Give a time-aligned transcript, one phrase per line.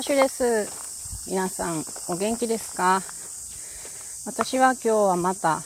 [0.00, 1.28] 歌手です。
[1.28, 3.02] 皆さん、お元気ですか？
[4.26, 5.60] 私は今日はまた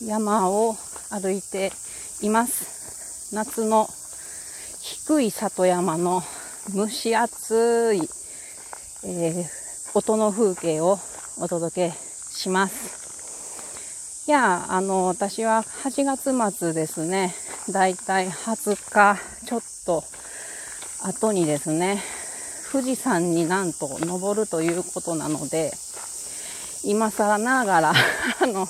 [0.00, 0.76] 山を
[1.10, 1.72] 歩いて
[2.20, 3.34] います。
[3.34, 3.88] 夏の
[4.80, 6.22] 低い里山の
[6.72, 8.08] 蒸し暑い、
[9.04, 11.00] えー、音の風景を
[11.40, 11.96] お届け
[12.30, 14.28] します。
[14.28, 17.34] いや、あの、私は8月末ですね、
[17.68, 20.04] だいたい20日ちょっと
[21.02, 22.00] 後にですね、
[22.72, 25.72] 富士山になんと登るということなので、
[26.84, 27.92] 今更ながら
[28.40, 28.66] あの、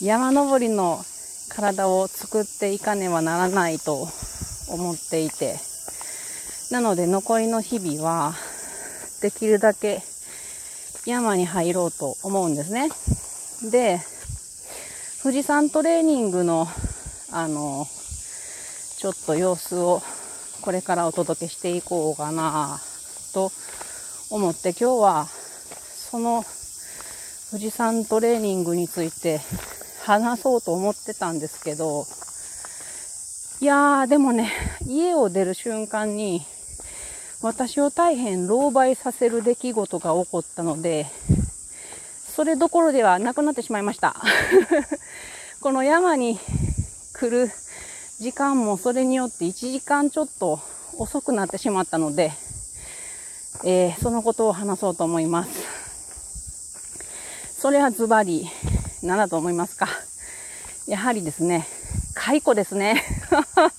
[0.00, 1.04] 山登りの
[1.48, 4.08] 体を作っていかねばならないと
[4.66, 5.60] 思っていて、
[6.72, 8.34] なので残りの日々は、
[9.22, 10.02] できるだけ
[11.06, 12.90] 山に入ろうと思うんですね。
[13.70, 14.00] で、
[15.22, 16.66] 富士山トレーニングの、
[17.30, 17.86] あの、
[18.98, 20.02] ちょっと様子を
[20.66, 22.80] これからお届けしていこうかな
[23.32, 23.52] と
[24.30, 26.44] 思って今日はその
[27.52, 29.38] 富士山トレーニングについて
[30.02, 32.04] 話そうと思ってたんですけど
[33.60, 34.50] いやーでもね
[34.88, 36.42] 家を出る瞬間に
[37.42, 41.06] 私を大変狼狽させる出来事が起こったので
[42.34, 44.16] それどころではなくなってしまいました。
[45.62, 46.40] この山に
[47.12, 47.52] 来る
[48.18, 50.58] 時間もそれによって1時間ちょっと
[50.96, 52.32] 遅くなってしまったので、
[53.62, 55.50] えー、そのことを話そうと思います。
[57.60, 58.48] それはズバリ、
[59.02, 59.88] 何だと思いますか？
[60.86, 61.66] やはりですね、
[62.14, 63.04] 解雇ですね。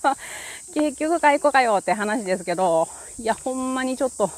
[0.72, 4.30] 結局解雇かよって話ですけど、いや、ほんまにちょっと、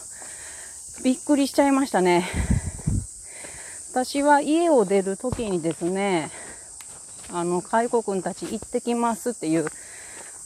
[1.05, 2.27] びっくりしちゃいましたね。
[3.91, 6.31] 私は家を出るときにですね、
[7.33, 9.67] あの、介護君たち行ってきますっていう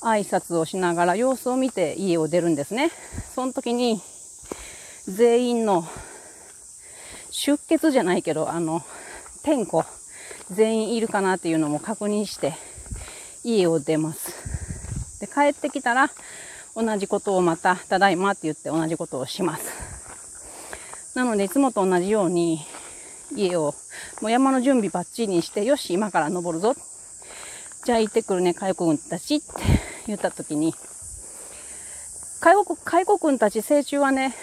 [0.05, 2.91] 挨拶をしながら様子を見て家を出るんですね。
[3.34, 4.00] その時に、
[5.08, 5.84] 全員の
[7.30, 8.82] 出血じゃないけど、あの、
[9.42, 9.84] 点呼、
[10.50, 12.54] 全員いるかなっていうのも確認して、
[13.42, 15.20] 家を出ます。
[15.20, 16.10] で、帰ってきたら、
[16.76, 21.15] 同じことをまた、ただいまって言って同じことをします。
[21.15, 22.60] なので、いつもと同じように、
[23.34, 23.75] 家を、
[24.21, 26.75] もう山の準備バッチリにして、よし、今から登るぞ。
[27.84, 30.75] じゃあ行ってくるね、海保君たちって言った時に、
[32.41, 34.34] 海保、海保君たち成虫はね、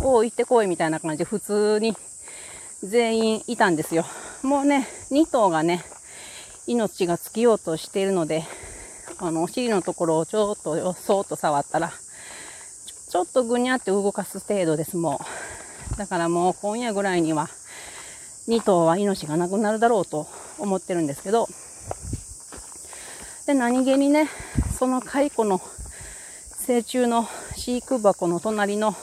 [0.00, 1.96] おう行ってこいみたいな感じで普通に
[2.82, 4.04] 全員いたんですよ。
[4.42, 5.84] もうね、2頭がね、
[6.66, 8.44] 命が尽きようとしているので、
[9.18, 11.92] あの、お尻のところをちょっとそーっと触ったら、
[13.08, 15.20] ちょっとぐにゃって動かす程度です、も
[15.94, 15.96] う。
[15.96, 17.48] だからもう今夜ぐらいには、
[18.48, 20.26] 2頭は命がなくなるだろうと
[20.58, 21.48] 思ってるんですけど、
[23.46, 24.28] で、何気にね、
[24.76, 25.60] その蚕の
[26.66, 28.94] 成虫の飼育箱の隣の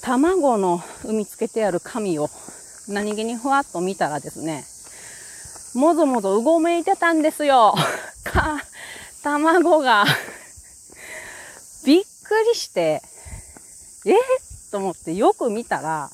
[0.00, 2.30] 卵の産みつけてある紙を
[2.88, 4.64] 何気にふわっと見たらですね、
[5.74, 7.74] もぞもぞうごめいてたんですよ。
[8.24, 8.58] か、
[9.22, 10.06] 卵が
[11.84, 13.02] びっくりして、
[14.06, 14.14] え？
[14.72, 16.08] と思ってよく見たら、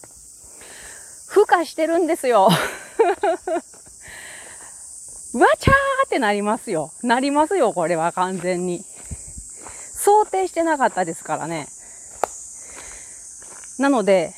[1.28, 2.49] 孵化してるんですよ。
[5.34, 6.93] わちゃーってなりますよ。
[7.03, 8.82] なりますよ、これは完全に。
[9.93, 11.69] 想定してなかったですからね。
[13.78, 14.32] なので、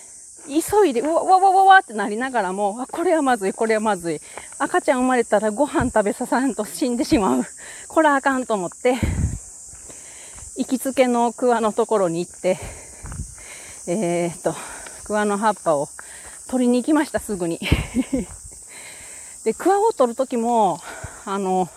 [0.48, 4.20] 急いで、うわ、わわわわってなりながらも、あ、これはまずい、これはまずい。
[4.58, 7.44] 赤ちゃん生まれたらご飯食べささんと死んでしまう。
[7.86, 8.96] これはあかんと思って、
[10.56, 12.58] 行きつけの桑のところに行って、
[13.86, 14.52] えー、っと、
[15.04, 15.88] 桑の葉っぱを
[16.48, 17.60] 取りに行きました、すぐに。
[19.44, 20.80] で、クワを取るときも、
[21.30, 21.68] あの、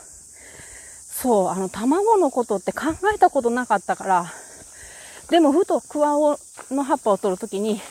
[1.11, 4.33] そう、あの、卵のことって考えたことなかったから、
[5.29, 6.39] でもふとクワを
[6.69, 7.81] の葉っぱを取るときに、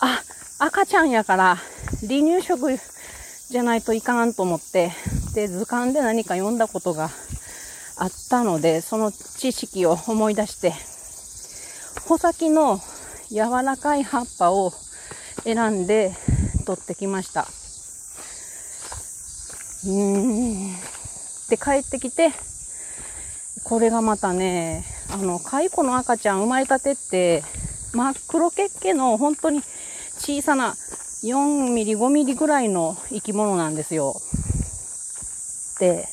[0.00, 0.22] あ、
[0.58, 1.56] 赤ちゃんやから
[2.00, 2.78] 離乳食
[3.48, 4.92] じゃないといかんと思って、
[5.34, 7.10] で、図鑑で何か読んだことが
[7.96, 10.74] あったので、その知識を思い出して、
[12.06, 12.78] 穂先の
[13.30, 14.72] 柔らかい葉っぱを
[15.44, 16.12] 選んで
[16.66, 17.48] 取ってきました。
[19.84, 20.72] うーん。
[21.48, 22.32] で、帰ってきて、
[23.64, 27.42] これがまたね、あの、蚕の赤ちゃん生まれたてって、
[27.92, 29.62] 真っ黒血気の本当に
[30.18, 30.74] 小さな
[31.22, 34.14] 4ミリ、5ミリぐらいの生き物なんですよ。
[35.78, 36.08] で、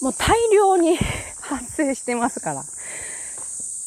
[0.00, 0.96] もう大量に
[1.40, 2.64] 発生してますから。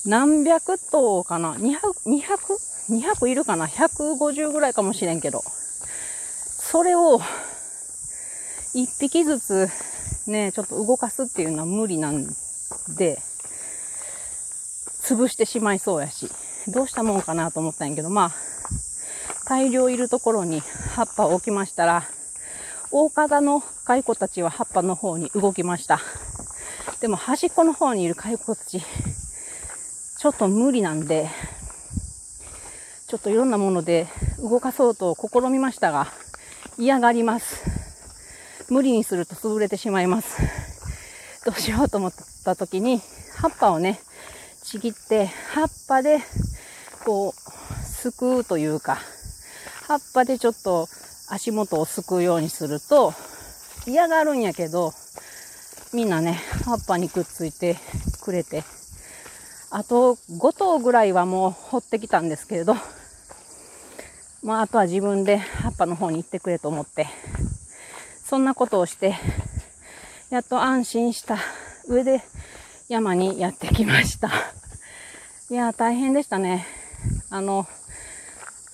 [0.06, 2.57] 何百頭かな ?200、200、
[2.89, 5.44] 200いるかな ?150 ぐらいかもしれんけど。
[6.59, 7.21] それを
[8.77, 9.69] 一匹ずつ
[10.27, 12.27] ね、ちょっと動かすっていうのは無理なん
[12.95, 13.18] で、
[15.01, 16.29] 潰してしまいそうやし。
[16.68, 18.31] どうしたもんかなと思ったんやけど、まあ、
[19.47, 20.59] 大量いるところに
[20.94, 22.03] 葉っぱを置きましたら、
[22.91, 26.00] 大方の蚕たちは葉っぱの方に動きました。
[27.01, 28.80] でも端っこの方にいる蚕たち、
[30.19, 31.31] ちょっと無理なんで、
[33.07, 34.06] ちょっといろんなもので
[34.38, 36.13] 動かそうと試みましたが、
[36.77, 37.76] 嫌がります。
[38.69, 40.42] 無理にすると潰れてしまいます。
[41.46, 43.02] どうしようと思った時に、
[43.38, 44.02] 葉っぱをね、
[44.64, 46.19] ちぎって、葉っぱで、
[47.06, 49.00] こう、すくうというか、
[49.88, 50.90] 葉っぱでちょっと
[51.30, 53.14] 足元をすくうようにすると、
[53.86, 54.94] 嫌がるんやけど、
[55.94, 57.78] みんなね、葉っぱにくっついて
[58.22, 58.66] くれて、
[59.69, 62.75] あと5頭ぐらいはもう掘ってきたんですけれど、
[64.44, 67.08] まあ、あとは自分で葉っぱの方に行ってくれと思って、
[68.27, 69.15] そんなことをして、
[70.29, 71.38] やっと安心した
[71.88, 72.21] 上で
[72.89, 74.29] 山にやってきました。
[75.50, 76.68] いや、大変でしたね。
[77.29, 77.65] あの、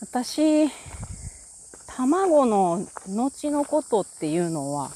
[0.01, 0.71] 私、
[1.85, 4.89] 卵の後のことっていうのは、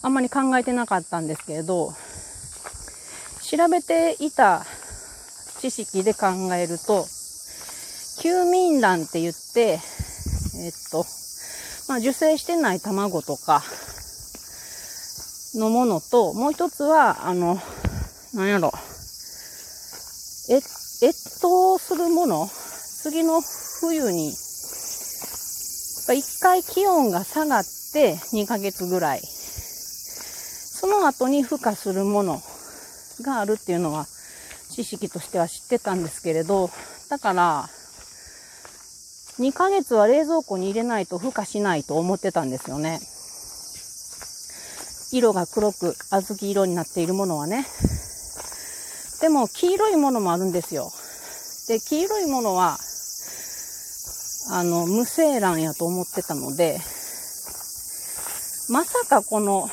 [0.00, 1.92] あんまり考えてなかったんですけれど、
[3.42, 4.64] 調べていた
[5.58, 7.04] 知識で考えると、
[8.22, 9.80] 休眠卵って言って、
[10.60, 11.04] えっと、
[11.88, 13.64] まあ、受精してない卵とか
[15.58, 17.60] のものと、もう一つは、あの、
[18.32, 18.72] なんやろ、
[20.50, 23.42] え、越冬するもの、次の
[23.80, 32.40] 冬に、一回気温が下がって2ヶ月ぐらい、その後に孵化するもの
[33.20, 34.06] があるっていうのは、
[34.70, 36.70] 知識としては知ってたんですけれど、
[37.10, 37.68] だから、
[39.38, 43.00] 2ヶ月は冷蔵庫に入れないと孵化しないと思ってたんですよね。
[45.12, 47.66] 色が黒く小豆色になっているものはね。
[49.20, 50.92] でも黄色いものもあるんですよ。
[51.68, 52.78] で、黄色いものは、
[54.50, 56.78] あの、無精卵やと思ってたので、
[58.70, 59.68] まさかこの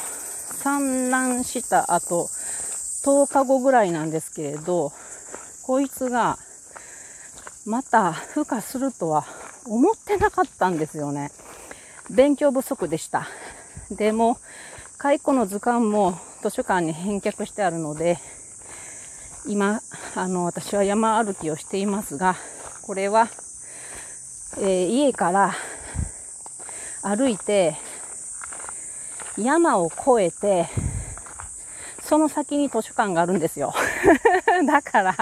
[0.64, 2.30] 産卵した後、
[3.04, 4.92] 10日後ぐらいなんですけれど、
[5.64, 6.38] こいつが
[7.66, 9.26] また孵化するとは
[9.66, 11.32] 思ってなかったんですよね。
[12.10, 13.28] 勉強不足でした。
[13.92, 14.38] でも、
[14.98, 18.18] 蚕の図鑑も図書館に返却してあるので、
[19.46, 19.82] 今、
[20.16, 22.36] あの、私は山歩きをしていますが、
[22.82, 23.28] これは、
[24.58, 25.54] えー、家から
[27.04, 27.76] 歩いて、
[29.38, 30.68] 山を越えて、
[32.02, 33.74] その先に図書館があるんですよ。
[34.66, 35.16] だから、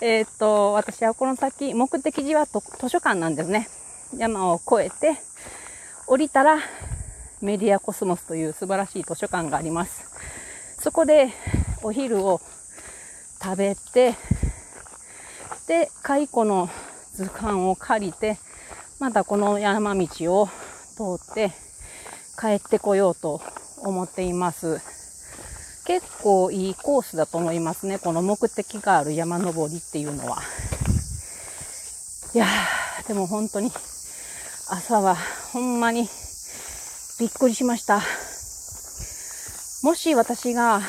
[0.00, 3.68] えー、っと、私はこの先、目的地は図書館なんですね。
[4.16, 5.16] 山を越えて、
[6.06, 6.58] 降りたら、
[7.42, 10.04] メディアコスモスという素晴らしい図書館があります。
[10.80, 11.32] そこで、
[11.82, 12.40] お昼を
[13.42, 14.14] 食べて、
[15.68, 16.70] で、蚕の
[17.14, 18.38] 図鑑を借りて、
[18.98, 20.06] またこの山道
[20.40, 20.48] を
[20.96, 21.52] 通って
[22.40, 23.42] 帰ってこようと
[23.78, 24.80] 思っています。
[25.86, 27.98] 結構いいコースだと思いますね。
[27.98, 30.38] この目的がある山登りっていうのは。
[32.34, 33.70] いやー、でも本当に
[34.68, 35.16] 朝は
[35.52, 36.08] ほんまに
[37.18, 38.02] びっくりしました。
[39.82, 40.80] もし私が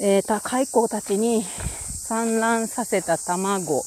[0.00, 3.84] えー、た、蚕たちに産卵させた卵、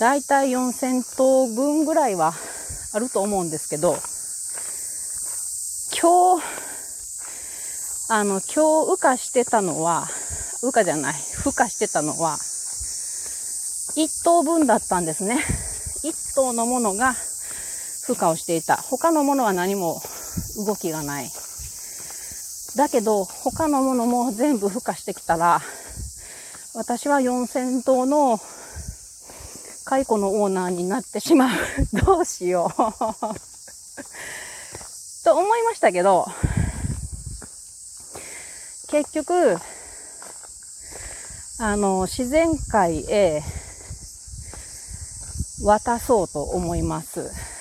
[0.00, 2.32] だいたい4000頭分ぐらいは
[2.92, 3.96] あると思うんですけど、
[5.98, 6.44] 今日、
[8.10, 10.08] あの、今日羽化してたのは、
[10.62, 12.36] 羽化じゃない、孵化してたのは、
[13.96, 15.44] 1頭分だったんですね。
[16.02, 17.14] 1頭のものが
[18.06, 18.76] 孵化をしていた。
[18.76, 20.00] 他のものは何も
[20.64, 21.30] 動きがない。
[22.76, 25.60] だけど、他のものも全部孵化してきたら、
[26.74, 28.38] 私は4000頭の
[29.86, 31.50] 蚕のオーナーになってしまう。
[32.04, 32.76] どうしよう
[35.24, 36.26] と思いましたけど、
[38.88, 39.58] 結局、
[41.58, 43.42] あの、自然界へ
[45.62, 47.55] 渡そうと思います。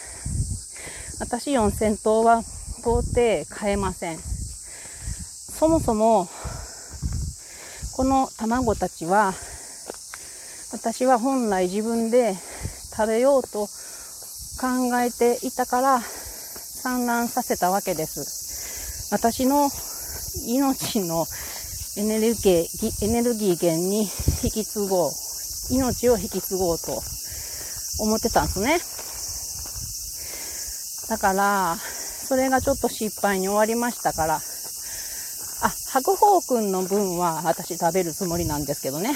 [1.19, 2.43] 私4000頭は
[2.79, 4.17] 到底買えません。
[4.19, 6.27] そもそも、
[7.95, 9.34] この卵たちは、
[10.74, 12.36] 私は本来自分で
[12.95, 13.67] 食べようと
[14.60, 19.10] 考えていたから産卵させたわけです。
[19.12, 19.69] 私の
[20.45, 21.25] 命の
[21.98, 24.01] エネルギー、エネルギー源に
[24.43, 25.12] 引き継ごう。
[25.72, 27.01] 命を引き継ごうと
[28.00, 28.79] 思ってたんですね。
[31.09, 34.39] だから、それがちょっと失敗に終わりましたから、あ、
[35.88, 39.15] 白鵬くんの分は私食べるつもりなんですけどね。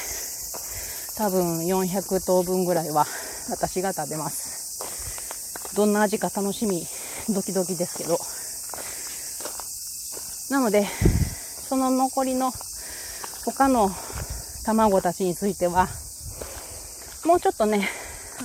[1.18, 3.06] 多分400頭分ぐらいは
[3.50, 5.76] 私が食べます。
[5.76, 6.86] どんな味か楽しみ、
[7.34, 8.20] ドキドキですけど。
[10.50, 10.88] なので、
[11.68, 12.52] その残りの
[13.46, 13.92] 他の
[14.64, 15.88] 卵たちについては、
[17.26, 17.90] もうちょっとね、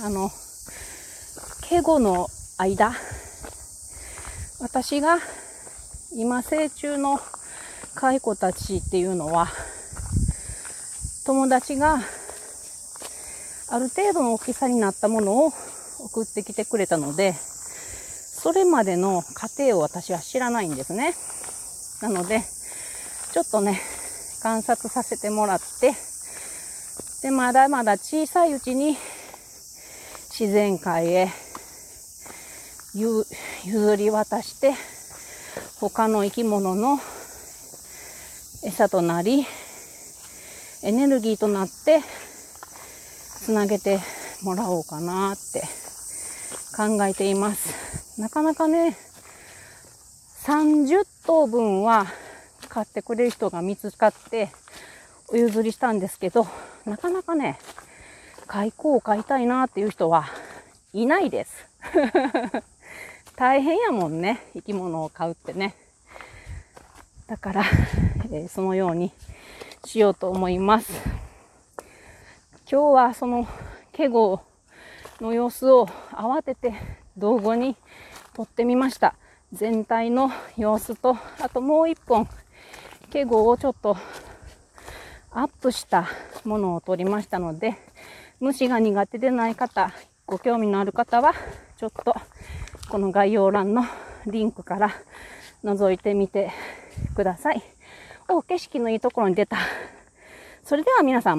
[0.03, 0.31] あの、
[1.61, 2.93] 敬語の間、
[4.65, 5.19] 私が
[6.11, 7.19] 今成虫の
[7.93, 9.47] 蚕たちっていうのは、
[11.23, 11.99] 友達が
[13.69, 15.53] ある程度の大きさになったものを
[15.99, 21.13] 送ってきてくれたので、それまでの過程を私は知らないんですね。
[22.01, 22.41] なので、
[23.33, 23.79] ちょっとね、
[24.41, 25.93] 観察させてもらって、
[27.21, 28.97] で、まだまだ小さいうちに
[30.31, 31.44] 自然界へ
[32.95, 33.25] 譲
[33.97, 34.73] り渡して、
[35.81, 36.97] 他の生き物の
[38.63, 39.45] 餌となり、
[40.81, 42.01] エネルギーとなって、
[43.43, 43.99] つなげて
[44.43, 45.61] もらおうかなって
[46.77, 48.21] 考えています。
[48.21, 48.97] なかなかね、
[50.45, 52.07] 30頭分は
[52.69, 54.49] 買ってくれる人が見つかって
[55.27, 56.47] お譲りしたんですけど、
[56.85, 57.59] なかなかね、
[58.47, 60.25] 開口を買いたいなっていう人は
[60.93, 61.65] いないです。
[63.37, 65.75] 大変やもんね、生き物を飼うってね。
[67.27, 67.65] だから、
[68.31, 69.11] えー、そのように
[69.83, 70.93] しようと思います。
[72.71, 73.45] 今日はその
[73.91, 74.39] ケゴ
[75.19, 76.75] の様子を慌てて
[77.17, 77.75] 動画に
[78.35, 79.15] 撮ってみました。
[79.51, 82.29] 全体の様子と、あともう一本、
[83.11, 83.97] ケゴをちょっと
[85.31, 86.07] アップした
[86.45, 87.75] ものを撮りましたので、
[88.39, 89.91] 虫が苦手でない方、
[90.25, 91.33] ご興味のある方は、
[91.75, 92.15] ちょっと
[92.87, 93.83] この概要欄の
[94.27, 94.91] リンクから
[95.63, 96.51] 覗いてみて
[97.15, 97.63] ください。
[98.29, 99.57] お、景色のいいところに出た。
[100.63, 101.33] それでは皆さん、